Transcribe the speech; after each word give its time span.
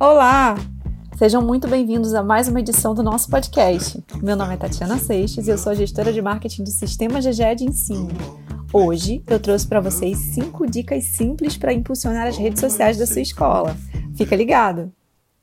Olá! 0.00 0.54
Sejam 1.18 1.42
muito 1.42 1.68
bem-vindos 1.68 2.14
a 2.14 2.22
mais 2.22 2.48
uma 2.48 2.60
edição 2.60 2.94
do 2.94 3.02
nosso 3.02 3.28
podcast. 3.28 4.02
Meu 4.22 4.34
nome 4.34 4.54
é 4.54 4.56
Tatiana 4.56 4.96
Seixas 4.96 5.46
e 5.46 5.50
eu 5.50 5.58
sou 5.58 5.74
gestora 5.74 6.10
de 6.10 6.22
marketing 6.22 6.64
do 6.64 6.70
Sistema 6.70 7.20
GGE 7.20 7.54
de 7.54 7.64
Ensino. 7.66 8.08
Hoje 8.72 9.22
eu 9.26 9.38
trouxe 9.38 9.66
para 9.66 9.78
vocês 9.78 10.16
cinco 10.16 10.66
dicas 10.66 11.04
simples 11.04 11.58
para 11.58 11.74
impulsionar 11.74 12.26
as 12.28 12.38
redes 12.38 12.60
sociais 12.60 12.96
da 12.96 13.06
sua 13.06 13.20
escola. 13.20 13.76
Fica 14.16 14.34
ligado! 14.34 14.90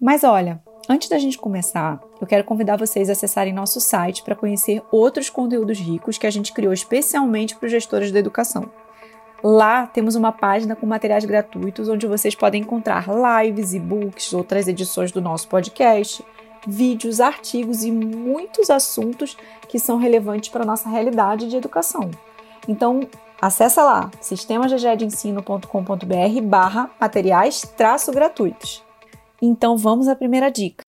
Mas 0.01 0.23
olha, 0.23 0.59
antes 0.89 1.07
da 1.07 1.19
gente 1.19 1.37
começar, 1.37 2.01
eu 2.19 2.25
quero 2.25 2.43
convidar 2.43 2.77
vocês 2.77 3.09
a 3.09 3.11
acessarem 3.11 3.53
nosso 3.53 3.79
site 3.79 4.23
para 4.23 4.35
conhecer 4.35 4.81
outros 4.91 5.29
conteúdos 5.29 5.77
ricos 5.77 6.17
que 6.17 6.25
a 6.25 6.31
gente 6.31 6.51
criou 6.51 6.73
especialmente 6.73 7.55
para 7.55 7.67
os 7.67 7.71
gestores 7.71 8.11
da 8.11 8.17
educação. 8.17 8.71
Lá 9.43 9.85
temos 9.85 10.15
uma 10.15 10.31
página 10.31 10.75
com 10.75 10.85
materiais 10.85 11.25
gratuitos 11.25 11.89
onde 11.89 12.07
vocês 12.07 12.33
podem 12.33 12.61
encontrar 12.61 13.05
lives, 13.07 13.73
e-books, 13.73 14.33
outras 14.33 14.67
edições 14.67 15.11
do 15.11 15.21
nosso 15.21 15.47
podcast, 15.47 16.25
vídeos, 16.67 17.19
artigos 17.19 17.83
e 17.83 17.91
muitos 17.91 18.69
assuntos 18.69 19.37
que 19.69 19.79
são 19.79 19.97
relevantes 19.97 20.49
para 20.49 20.63
a 20.63 20.65
nossa 20.65 20.89
realidade 20.89 21.49
de 21.49 21.55
educação. 21.55 22.09
Então, 22.67 23.01
acessa 23.39 23.83
lá 23.83 24.09
sistemagegedensino.com.br 24.19 26.41
barra 26.43 26.89
materiais 26.99 27.61
traço 27.61 28.11
gratuitos. 28.11 28.83
Então 29.41 29.77
vamos 29.77 30.07
à 30.07 30.15
primeira 30.15 30.49
dica. 30.49 30.83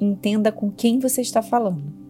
Entenda 0.00 0.50
com 0.50 0.70
quem 0.70 0.98
você 0.98 1.20
está 1.20 1.40
falando. 1.40 2.03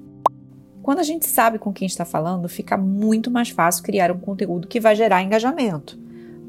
Quando 0.85 0.99
a 0.99 1.03
gente 1.03 1.27
sabe 1.27 1.59
com 1.59 1.73
quem 1.73 1.87
está 1.87 2.05
falando, 2.05 2.47
fica 2.47 2.77
muito 2.77 3.31
mais 3.31 3.49
fácil 3.49 3.83
criar 3.83 4.13
um 4.13 4.19
conteúdo 4.19 4.69
que 4.69 4.79
vai 4.79 4.95
gerar 4.95 5.23
engajamento. 5.23 5.99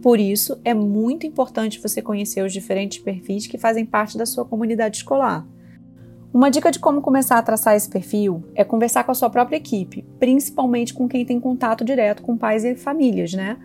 Por 0.01 0.19
isso, 0.19 0.59
é 0.65 0.73
muito 0.73 1.25
importante 1.25 1.79
você 1.79 2.01
conhecer 2.01 2.43
os 2.43 2.51
diferentes 2.51 2.99
perfis 2.99 3.47
que 3.47 3.57
fazem 3.57 3.85
parte 3.85 4.17
da 4.17 4.25
sua 4.25 4.43
comunidade 4.43 4.97
escolar. 4.97 5.47
Uma 6.33 6.51
dica 6.51 6.69
de 6.69 6.79
como 6.79 7.01
começar 7.01 7.37
a 7.37 7.41
traçar 7.41 7.77
esse 7.77 7.89
perfil 7.89 8.43
é 8.55 8.65
conversar 8.65 9.05
com 9.05 9.11
a 9.11 9.15
sua 9.15 9.29
própria 9.29 9.55
equipe, 9.55 10.03
principalmente 10.19 10.93
com 10.93 11.07
quem 11.07 11.23
tem 11.23 11.39
contato 11.39 11.85
direto 11.85 12.21
com 12.21 12.35
pais 12.35 12.65
e 12.65 12.75
famílias, 12.75 13.31
né? 13.31 13.55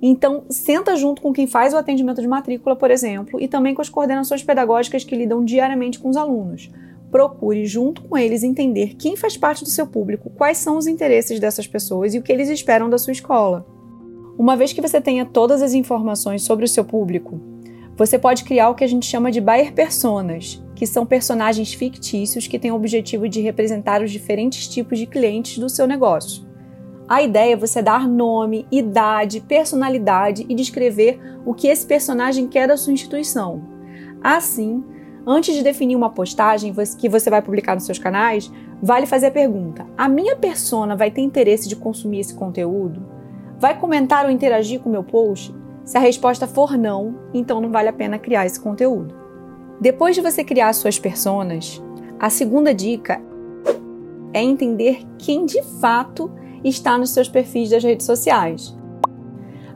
Então, 0.00 0.44
senta 0.48 0.94
junto 0.94 1.20
com 1.20 1.32
quem 1.32 1.48
faz 1.48 1.74
o 1.74 1.76
atendimento 1.76 2.22
de 2.22 2.28
matrícula, 2.28 2.76
por 2.76 2.92
exemplo, 2.92 3.40
e 3.40 3.48
também 3.48 3.74
com 3.74 3.82
as 3.82 3.88
coordenações 3.88 4.44
pedagógicas 4.44 5.02
que 5.02 5.16
lidam 5.16 5.44
diariamente 5.44 5.98
com 5.98 6.08
os 6.08 6.16
alunos 6.16 6.70
procure, 7.10 7.66
junto 7.66 8.02
com 8.02 8.16
eles, 8.16 8.42
entender 8.42 8.94
quem 8.96 9.16
faz 9.16 9.36
parte 9.36 9.64
do 9.64 9.70
seu 9.70 9.86
público, 9.86 10.30
quais 10.30 10.58
são 10.58 10.76
os 10.76 10.86
interesses 10.86 11.40
dessas 11.40 11.66
pessoas 11.66 12.14
e 12.14 12.18
o 12.18 12.22
que 12.22 12.32
eles 12.32 12.48
esperam 12.48 12.88
da 12.88 12.98
sua 12.98 13.12
escola. 13.12 13.66
Uma 14.38 14.56
vez 14.56 14.72
que 14.72 14.80
você 14.80 15.00
tenha 15.00 15.26
todas 15.26 15.60
as 15.60 15.74
informações 15.74 16.42
sobre 16.42 16.64
o 16.64 16.68
seu 16.68 16.84
público, 16.84 17.40
você 17.96 18.18
pode 18.18 18.44
criar 18.44 18.70
o 18.70 18.74
que 18.74 18.84
a 18.84 18.86
gente 18.86 19.04
chama 19.04 19.30
de 19.30 19.40
buyer 19.40 19.74
personas, 19.74 20.62
que 20.74 20.86
são 20.86 21.04
personagens 21.04 21.74
fictícios 21.74 22.46
que 22.46 22.58
têm 22.58 22.70
o 22.70 22.74
objetivo 22.74 23.28
de 23.28 23.42
representar 23.42 24.02
os 24.02 24.10
diferentes 24.10 24.66
tipos 24.66 24.98
de 24.98 25.06
clientes 25.06 25.58
do 25.58 25.68
seu 25.68 25.86
negócio. 25.86 26.48
A 27.06 27.22
ideia 27.22 27.52
é 27.52 27.56
você 27.56 27.82
dar 27.82 28.08
nome, 28.08 28.66
idade, 28.70 29.40
personalidade 29.40 30.46
e 30.48 30.54
descrever 30.54 31.20
o 31.44 31.52
que 31.52 31.66
esse 31.66 31.84
personagem 31.84 32.46
quer 32.46 32.68
da 32.68 32.76
sua 32.76 32.92
instituição. 32.92 33.62
Assim, 34.22 34.82
Antes 35.32 35.54
de 35.54 35.62
definir 35.62 35.94
uma 35.94 36.10
postagem 36.10 36.74
que 36.98 37.08
você 37.08 37.30
vai 37.30 37.40
publicar 37.40 37.76
nos 37.76 37.84
seus 37.84 38.00
canais, 38.00 38.50
vale 38.82 39.06
fazer 39.06 39.26
a 39.26 39.30
pergunta: 39.30 39.86
a 39.96 40.08
minha 40.08 40.34
persona 40.34 40.96
vai 40.96 41.08
ter 41.08 41.20
interesse 41.20 41.68
de 41.68 41.76
consumir 41.76 42.18
esse 42.18 42.34
conteúdo? 42.34 43.00
Vai 43.56 43.78
comentar 43.78 44.24
ou 44.24 44.30
interagir 44.32 44.80
com 44.80 44.88
o 44.88 44.92
meu 44.92 45.04
post? 45.04 45.54
Se 45.84 45.96
a 45.96 46.00
resposta 46.00 46.48
for 46.48 46.76
não, 46.76 47.14
então 47.32 47.60
não 47.60 47.70
vale 47.70 47.88
a 47.88 47.92
pena 47.92 48.18
criar 48.18 48.44
esse 48.44 48.58
conteúdo. 48.58 49.14
Depois 49.80 50.16
de 50.16 50.20
você 50.20 50.42
criar 50.42 50.72
suas 50.72 50.98
personas, 50.98 51.80
a 52.18 52.28
segunda 52.28 52.74
dica 52.74 53.22
é 54.34 54.42
entender 54.42 55.06
quem 55.16 55.46
de 55.46 55.62
fato 55.80 56.28
está 56.64 56.98
nos 56.98 57.10
seus 57.10 57.28
perfis 57.28 57.70
das 57.70 57.84
redes 57.84 58.04
sociais. 58.04 58.76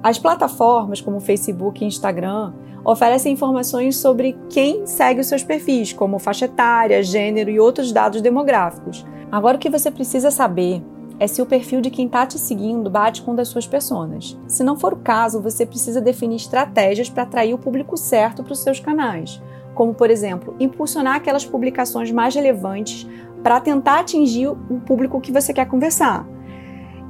As 0.05 0.19
plataformas 0.19 1.01
como 1.01 1.19
Facebook 1.19 1.83
e 1.83 1.87
Instagram 1.87 2.53
oferecem 2.85 3.33
informações 3.33 3.97
sobre 3.97 4.37
quem 4.51 4.87
segue 4.87 5.23
os 5.23 5.27
seus 5.27 5.43
perfis, 5.43 5.95
como 5.95 6.19
faixa 6.19 6.45
etária, 6.45 7.03
gênero 7.03 7.49
e 7.49 7.59
outros 7.59 7.91
dados 7.91 8.21
demográficos. 8.21 9.03
Agora 9.33 9.57
o 9.57 9.59
que 9.59 9.71
você 9.71 9.91
precisa 9.91 10.31
saber 10.31 10.83
é 11.19 11.27
se 11.27 11.41
o 11.41 11.47
perfil 11.47 11.81
de 11.81 11.89
quem 11.89 12.05
está 12.05 12.27
te 12.27 12.39
seguindo 12.39 12.91
bate 12.91 13.23
com 13.23 13.33
o 13.33 13.35
das 13.35 13.49
suas 13.49 13.67
pessoas. 13.67 14.37
Se 14.47 14.63
não 14.63 14.77
for 14.77 14.93
o 14.93 14.99
caso, 14.99 15.41
você 15.41 15.65
precisa 15.65 16.03
definir 16.03 16.37
estratégias 16.37 17.09
para 17.09 17.23
atrair 17.23 17.55
o 17.55 17.59
público 17.59 17.97
certo 17.97 18.45
para 18.45 18.53
os 18.53 18.63
seus 18.63 18.79
canais, 18.79 19.41
como, 19.75 19.95
por 19.95 20.11
exemplo, 20.11 20.55
impulsionar 20.61 21.17
aquelas 21.17 21.47
publicações 21.47 22.13
mais 22.13 22.35
relevantes 22.35 23.09
para 23.43 23.59
tentar 23.59 24.01
atingir 24.01 24.49
o 24.49 24.81
público 24.85 25.19
que 25.19 25.33
você 25.33 25.55
quer 25.55 25.67
conversar. 25.67 26.34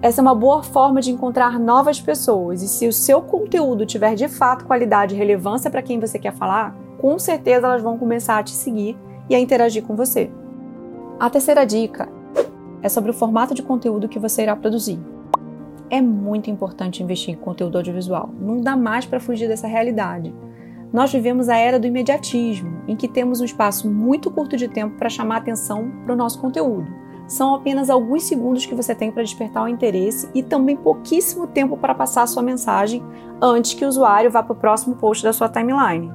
Essa 0.04 0.20
é 0.20 0.22
uma 0.22 0.34
boa 0.34 0.62
forma 0.62 1.00
de 1.00 1.10
encontrar 1.10 1.58
novas 1.58 1.98
pessoas 1.98 2.60
e 2.60 2.68
se 2.68 2.86
o 2.86 2.92
seu 2.92 3.22
conteúdo 3.22 3.86
tiver 3.86 4.14
de 4.14 4.28
fato 4.28 4.66
qualidade 4.66 5.14
e 5.14 5.18
relevância 5.18 5.70
para 5.70 5.80
quem 5.80 5.98
você 5.98 6.18
quer 6.18 6.34
falar, 6.34 6.76
com 6.98 7.18
certeza 7.18 7.66
elas 7.66 7.82
vão 7.82 7.96
começar 7.96 8.36
a 8.36 8.42
te 8.42 8.50
seguir 8.50 8.98
e 9.30 9.34
a 9.34 9.40
interagir 9.40 9.82
com 9.82 9.96
você. 9.96 10.30
A 11.18 11.30
terceira 11.30 11.64
dica 11.64 12.06
é 12.82 12.88
sobre 12.90 13.12
o 13.12 13.14
formato 13.14 13.54
de 13.54 13.62
conteúdo 13.62 14.06
que 14.06 14.18
você 14.18 14.42
irá 14.42 14.54
produzir. 14.54 15.00
É 15.88 16.02
muito 16.02 16.50
importante 16.50 17.02
investir 17.02 17.32
em 17.32 17.38
conteúdo 17.38 17.78
audiovisual. 17.78 18.28
Não 18.38 18.60
dá 18.60 18.76
mais 18.76 19.06
para 19.06 19.18
fugir 19.18 19.48
dessa 19.48 19.66
realidade. 19.66 20.34
Nós 20.92 21.10
vivemos 21.10 21.48
a 21.48 21.56
era 21.56 21.80
do 21.80 21.86
imediatismo, 21.86 22.82
em 22.86 22.94
que 22.94 23.08
temos 23.08 23.40
um 23.40 23.44
espaço 23.46 23.90
muito 23.90 24.30
curto 24.30 24.54
de 24.54 24.68
tempo 24.68 24.98
para 24.98 25.08
chamar 25.08 25.38
atenção 25.38 25.90
para 26.04 26.12
o 26.12 26.16
nosso 26.16 26.38
conteúdo 26.38 27.03
são 27.26 27.54
apenas 27.54 27.88
alguns 27.88 28.24
segundos 28.24 28.66
que 28.66 28.74
você 28.74 28.94
tem 28.94 29.10
para 29.10 29.22
despertar 29.22 29.64
o 29.64 29.68
interesse 29.68 30.28
e 30.34 30.42
também 30.42 30.76
pouquíssimo 30.76 31.46
tempo 31.46 31.76
para 31.76 31.94
passar 31.94 32.22
a 32.22 32.26
sua 32.26 32.42
mensagem 32.42 33.02
antes 33.40 33.74
que 33.74 33.84
o 33.84 33.88
usuário 33.88 34.30
vá 34.30 34.42
para 34.42 34.52
o 34.52 34.56
próximo 34.56 34.96
post 34.96 35.24
da 35.24 35.32
sua 35.32 35.48
timeline. 35.48 36.12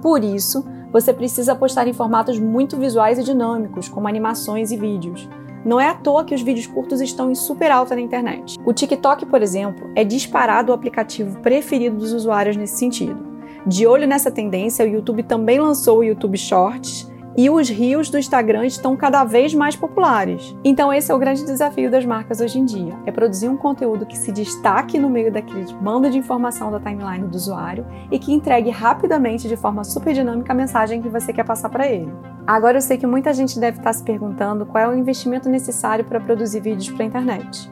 Por 0.00 0.24
isso, 0.24 0.64
você 0.92 1.12
precisa 1.12 1.54
postar 1.54 1.86
em 1.86 1.92
formatos 1.92 2.38
muito 2.38 2.76
visuais 2.76 3.18
e 3.18 3.24
dinâmicos, 3.24 3.88
como 3.88 4.08
animações 4.08 4.70
e 4.70 4.76
vídeos. 4.76 5.28
Não 5.64 5.80
é 5.80 5.88
à 5.88 5.94
toa 5.94 6.24
que 6.24 6.34
os 6.34 6.42
vídeos 6.42 6.66
curtos 6.66 7.00
estão 7.00 7.30
em 7.30 7.36
super 7.36 7.70
alta 7.70 7.94
na 7.94 8.00
internet. 8.00 8.58
O 8.64 8.72
TikTok, 8.72 9.26
por 9.26 9.40
exemplo, 9.40 9.90
é 9.94 10.02
disparado 10.02 10.72
o 10.72 10.74
aplicativo 10.74 11.38
preferido 11.38 11.96
dos 11.96 12.12
usuários 12.12 12.56
nesse 12.56 12.78
sentido. 12.78 13.32
De 13.64 13.86
olho 13.86 14.08
nessa 14.08 14.30
tendência, 14.30 14.84
o 14.84 14.88
YouTube 14.88 15.22
também 15.22 15.60
lançou 15.60 15.98
o 15.98 16.04
YouTube 16.04 16.36
Shorts, 16.36 17.08
e 17.36 17.48
os 17.48 17.68
rios 17.68 18.10
do 18.10 18.18
Instagram 18.18 18.66
estão 18.66 18.96
cada 18.96 19.24
vez 19.24 19.54
mais 19.54 19.74
populares. 19.74 20.54
Então 20.64 20.92
esse 20.92 21.10
é 21.10 21.14
o 21.14 21.18
grande 21.18 21.44
desafio 21.44 21.90
das 21.90 22.04
marcas 22.04 22.40
hoje 22.40 22.58
em 22.58 22.64
dia, 22.64 22.94
é 23.06 23.12
produzir 23.12 23.48
um 23.48 23.56
conteúdo 23.56 24.06
que 24.06 24.16
se 24.16 24.30
destaque 24.30 24.98
no 24.98 25.08
meio 25.08 25.32
daquele 25.32 25.72
bando 25.80 26.10
de 26.10 26.18
informação 26.18 26.70
da 26.70 26.78
timeline 26.78 27.26
do 27.26 27.34
usuário 27.34 27.86
e 28.10 28.18
que 28.18 28.32
entregue 28.32 28.70
rapidamente 28.70 29.48
de 29.48 29.56
forma 29.56 29.84
super 29.84 30.12
dinâmica 30.12 30.52
a 30.52 30.56
mensagem 30.56 31.00
que 31.00 31.08
você 31.08 31.32
quer 31.32 31.44
passar 31.44 31.68
para 31.68 31.86
ele. 31.86 32.12
Agora 32.46 32.78
eu 32.78 32.82
sei 32.82 32.98
que 32.98 33.06
muita 33.06 33.32
gente 33.32 33.58
deve 33.58 33.78
estar 33.78 33.92
se 33.92 34.02
perguntando 34.02 34.66
qual 34.66 34.84
é 34.84 34.88
o 34.88 34.98
investimento 34.98 35.48
necessário 35.48 36.04
para 36.04 36.20
produzir 36.20 36.60
vídeos 36.60 36.90
para 36.90 37.04
a 37.04 37.06
internet. 37.06 37.70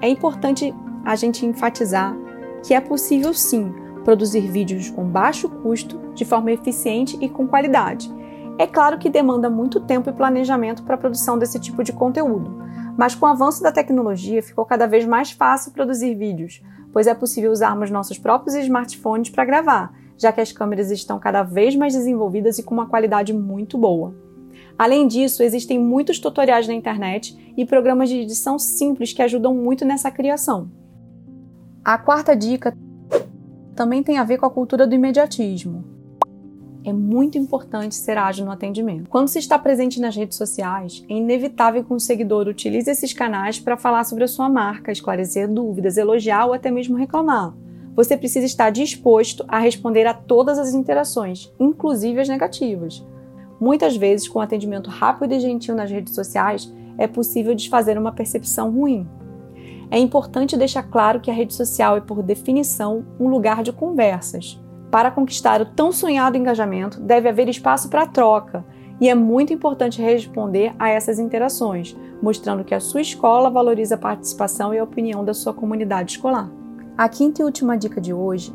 É 0.00 0.08
importante 0.08 0.74
a 1.04 1.14
gente 1.14 1.44
enfatizar 1.44 2.16
que 2.62 2.74
é 2.74 2.80
possível 2.80 3.32
sim 3.34 3.72
produzir 4.04 4.40
vídeos 4.40 4.90
com 4.90 5.04
baixo 5.04 5.48
custo, 5.48 6.00
de 6.14 6.24
forma 6.24 6.50
eficiente 6.50 7.18
e 7.20 7.28
com 7.28 7.46
qualidade 7.46 8.10
é 8.60 8.66
claro 8.66 8.98
que 8.98 9.08
demanda 9.08 9.48
muito 9.48 9.80
tempo 9.80 10.10
e 10.10 10.12
planejamento 10.12 10.82
para 10.82 10.94
a 10.94 10.98
produção 10.98 11.38
desse 11.38 11.58
tipo 11.58 11.82
de 11.82 11.94
conteúdo, 11.94 12.62
mas 12.94 13.14
com 13.14 13.24
o 13.24 13.28
avanço 13.30 13.62
da 13.62 13.72
tecnologia 13.72 14.42
ficou 14.42 14.66
cada 14.66 14.86
vez 14.86 15.06
mais 15.06 15.30
fácil 15.30 15.72
produzir 15.72 16.14
vídeos, 16.14 16.62
pois 16.92 17.06
é 17.06 17.14
possível 17.14 17.50
usarmos 17.50 17.90
nossos 17.90 18.18
próprios 18.18 18.54
smartphones 18.54 19.30
para 19.30 19.46
gravar, 19.46 19.94
já 20.18 20.30
que 20.30 20.42
as 20.42 20.52
câmeras 20.52 20.90
estão 20.90 21.18
cada 21.18 21.42
vez 21.42 21.74
mais 21.74 21.94
desenvolvidas 21.94 22.58
e 22.58 22.62
com 22.62 22.74
uma 22.74 22.86
qualidade 22.86 23.32
muito 23.32 23.78
boa. 23.78 24.14
Além 24.78 25.08
disso, 25.08 25.42
existem 25.42 25.78
muitos 25.78 26.18
tutoriais 26.18 26.68
na 26.68 26.74
internet 26.74 27.54
e 27.56 27.64
programas 27.64 28.10
de 28.10 28.18
edição 28.18 28.58
simples 28.58 29.14
que 29.14 29.22
ajudam 29.22 29.54
muito 29.54 29.86
nessa 29.86 30.10
criação. 30.10 30.70
A 31.82 31.96
quarta 31.96 32.36
dica 32.36 32.76
também 33.74 34.02
tem 34.02 34.18
a 34.18 34.24
ver 34.24 34.36
com 34.36 34.44
a 34.44 34.50
cultura 34.50 34.86
do 34.86 34.94
imediatismo 34.94 35.99
é 36.84 36.92
muito 36.92 37.36
importante 37.36 37.94
ser 37.94 38.16
ágil 38.16 38.44
no 38.44 38.50
atendimento. 38.50 39.08
Quando 39.08 39.28
se 39.28 39.38
está 39.38 39.58
presente 39.58 40.00
nas 40.00 40.16
redes 40.16 40.36
sociais, 40.36 41.04
é 41.08 41.14
inevitável 41.14 41.84
que 41.84 41.92
um 41.92 41.98
seguidor 41.98 42.48
utilize 42.48 42.90
esses 42.90 43.12
canais 43.12 43.58
para 43.58 43.76
falar 43.76 44.04
sobre 44.04 44.24
a 44.24 44.28
sua 44.28 44.48
marca, 44.48 44.90
esclarecer 44.90 45.48
dúvidas, 45.48 45.96
elogiar 45.96 46.46
ou 46.46 46.52
até 46.52 46.70
mesmo 46.70 46.96
reclamar. 46.96 47.54
Você 47.94 48.16
precisa 48.16 48.46
estar 48.46 48.70
disposto 48.70 49.44
a 49.48 49.58
responder 49.58 50.06
a 50.06 50.14
todas 50.14 50.58
as 50.58 50.72
interações, 50.72 51.52
inclusive 51.58 52.20
as 52.20 52.28
negativas. 52.28 53.04
Muitas 53.60 53.96
vezes, 53.96 54.26
com 54.26 54.40
atendimento 54.40 54.88
rápido 54.88 55.34
e 55.34 55.40
gentil 55.40 55.74
nas 55.74 55.90
redes 55.90 56.14
sociais, 56.14 56.72
é 56.96 57.06
possível 57.06 57.54
desfazer 57.54 57.98
uma 57.98 58.12
percepção 58.12 58.70
ruim. 58.70 59.06
É 59.90 59.98
importante 59.98 60.56
deixar 60.56 60.84
claro 60.84 61.20
que 61.20 61.30
a 61.30 61.34
rede 61.34 61.52
social 61.52 61.96
é, 61.96 62.00
por 62.00 62.22
definição, 62.22 63.04
um 63.18 63.28
lugar 63.28 63.62
de 63.62 63.72
conversas, 63.72 64.58
Para 64.90 65.10
conquistar 65.10 65.60
o 65.60 65.66
tão 65.66 65.92
sonhado 65.92 66.36
engajamento, 66.36 67.00
deve 67.00 67.28
haver 67.28 67.48
espaço 67.48 67.88
para 67.88 68.06
troca, 68.06 68.64
e 69.00 69.08
é 69.08 69.14
muito 69.14 69.52
importante 69.52 70.02
responder 70.02 70.74
a 70.78 70.90
essas 70.90 71.18
interações, 71.18 71.96
mostrando 72.20 72.64
que 72.64 72.74
a 72.74 72.80
sua 72.80 73.00
escola 73.00 73.48
valoriza 73.48 73.94
a 73.94 73.98
participação 73.98 74.74
e 74.74 74.78
a 74.78 74.84
opinião 74.84 75.24
da 75.24 75.32
sua 75.32 75.54
comunidade 75.54 76.12
escolar. 76.12 76.50
A 76.98 77.08
quinta 77.08 77.40
e 77.40 77.44
última 77.44 77.78
dica 77.78 78.00
de 78.00 78.12
hoje 78.12 78.52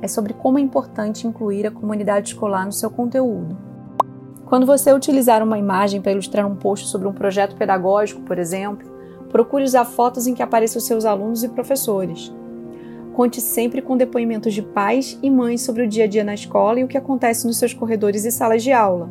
é 0.00 0.06
sobre 0.06 0.34
como 0.34 0.58
é 0.58 0.60
importante 0.60 1.26
incluir 1.26 1.66
a 1.66 1.70
comunidade 1.70 2.28
escolar 2.28 2.64
no 2.64 2.72
seu 2.72 2.90
conteúdo. 2.90 3.56
Quando 4.46 4.66
você 4.66 4.92
utilizar 4.92 5.42
uma 5.42 5.58
imagem 5.58 6.00
para 6.00 6.12
ilustrar 6.12 6.46
um 6.46 6.54
post 6.54 6.86
sobre 6.86 7.08
um 7.08 7.12
projeto 7.12 7.56
pedagógico, 7.56 8.20
por 8.22 8.38
exemplo, 8.38 8.88
procure 9.30 9.64
usar 9.64 9.84
fotos 9.84 10.26
em 10.26 10.34
que 10.34 10.42
apareçam 10.42 10.80
seus 10.80 11.04
alunos 11.04 11.42
e 11.42 11.48
professores. 11.48 12.32
Conte 13.18 13.40
sempre 13.40 13.82
com 13.82 13.96
depoimentos 13.96 14.54
de 14.54 14.62
pais 14.62 15.18
e 15.20 15.28
mães 15.28 15.62
sobre 15.62 15.82
o 15.82 15.88
dia 15.88 16.04
a 16.04 16.06
dia 16.06 16.22
na 16.22 16.34
escola 16.34 16.78
e 16.78 16.84
o 16.84 16.86
que 16.86 16.96
acontece 16.96 17.48
nos 17.48 17.56
seus 17.56 17.74
corredores 17.74 18.24
e 18.24 18.30
salas 18.30 18.62
de 18.62 18.70
aula. 18.70 19.10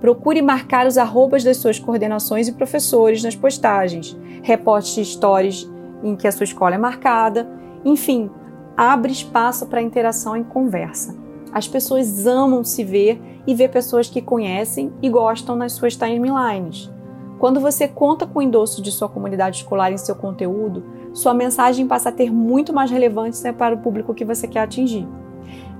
Procure 0.00 0.40
marcar 0.40 0.86
os 0.86 0.96
arrobas 0.96 1.42
das 1.42 1.56
suas 1.56 1.76
coordenações 1.76 2.46
e 2.46 2.52
professores 2.52 3.24
nas 3.24 3.34
postagens. 3.34 4.16
Reporte 4.44 5.04
stories 5.04 5.68
em 6.04 6.14
que 6.14 6.28
a 6.28 6.30
sua 6.30 6.44
escola 6.44 6.76
é 6.76 6.78
marcada. 6.78 7.48
Enfim, 7.84 8.30
abre 8.76 9.10
espaço 9.10 9.66
para 9.66 9.82
interação 9.82 10.36
e 10.36 10.44
conversa. 10.44 11.16
As 11.52 11.66
pessoas 11.66 12.28
amam 12.28 12.62
se 12.62 12.84
ver 12.84 13.20
e 13.44 13.56
ver 13.56 13.70
pessoas 13.70 14.08
que 14.08 14.22
conhecem 14.22 14.92
e 15.02 15.08
gostam 15.08 15.56
nas 15.56 15.72
suas 15.72 15.96
timelines. 15.96 16.88
Quando 17.40 17.58
você 17.58 17.88
conta 17.88 18.24
com 18.24 18.38
o 18.38 18.42
endosso 18.42 18.80
de 18.80 18.92
sua 18.92 19.08
comunidade 19.08 19.56
escolar 19.56 19.92
em 19.92 19.98
seu 19.98 20.14
conteúdo, 20.14 20.84
sua 21.16 21.32
mensagem 21.32 21.86
passa 21.86 22.10
a 22.10 22.12
ter 22.12 22.30
muito 22.30 22.74
mais 22.74 22.90
relevância 22.90 23.50
para 23.52 23.74
o 23.74 23.78
público 23.78 24.12
que 24.12 24.24
você 24.24 24.46
quer 24.46 24.60
atingir. 24.60 25.08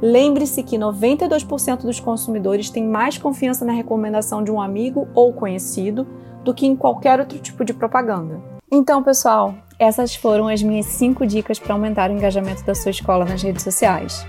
Lembre-se 0.01 0.63
que 0.63 0.79
92% 0.79 1.83
dos 1.83 2.01
consumidores 2.01 2.71
têm 2.71 2.87
mais 2.87 3.19
confiança 3.19 3.63
na 3.63 3.73
recomendação 3.73 4.43
de 4.43 4.51
um 4.51 4.61
amigo 4.61 5.07
ou 5.15 5.35
conhecido 5.35 6.07
do 6.43 6.55
que 6.55 6.67
em 6.67 6.75
qualquer 6.75 7.21
outro 7.21 7.39
tipo 7.39 7.67
de 7.67 7.75
propaganda. 7.75 8.41
Então, 8.73 9.03
pessoal, 9.03 9.55
essas 9.79 10.15
foram 10.15 10.49
as 10.49 10.63
minhas 10.63 10.87
5 10.87 11.27
dicas 11.27 11.59
para 11.59 11.75
aumentar 11.75 12.11
o 12.11 12.15
engajamento 12.15 12.65
da 12.65 12.75
sua 12.75 12.91
escola 12.91 13.27
nas 13.27 13.43
redes 13.43 13.63
sociais. 13.63 14.27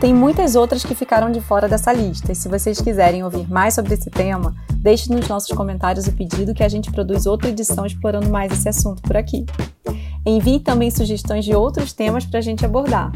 Tem 0.00 0.12
muitas 0.12 0.56
outras 0.56 0.84
que 0.84 0.96
ficaram 0.96 1.30
de 1.30 1.40
fora 1.40 1.68
dessa 1.68 1.92
lista, 1.92 2.32
e 2.32 2.34
se 2.34 2.48
vocês 2.48 2.80
quiserem 2.80 3.22
ouvir 3.22 3.48
mais 3.48 3.74
sobre 3.74 3.94
esse 3.94 4.10
tema, 4.10 4.54
Deixe 4.80 5.12
nos 5.12 5.28
nossos 5.28 5.54
comentários 5.54 6.06
o 6.06 6.12
pedido 6.12 6.54
que 6.54 6.62
a 6.62 6.68
gente 6.68 6.90
produz 6.90 7.26
outra 7.26 7.50
edição 7.50 7.84
explorando 7.84 8.30
mais 8.30 8.50
esse 8.50 8.66
assunto 8.66 9.02
por 9.02 9.14
aqui. 9.14 9.44
Envie 10.26 10.60
também 10.60 10.90
sugestões 10.90 11.44
de 11.44 11.54
outros 11.54 11.92
temas 11.92 12.26
para 12.26 12.38
a 12.38 12.42
gente 12.42 12.64
abordar. 12.64 13.12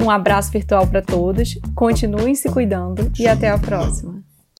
Um 0.00 0.10
abraço 0.10 0.50
virtual 0.50 0.86
para 0.86 1.02
todos, 1.02 1.58
continuem 1.74 2.34
se 2.34 2.48
cuidando 2.48 3.10
e 3.18 3.26
até 3.26 3.48
a 3.48 3.58
próxima! 3.58 4.13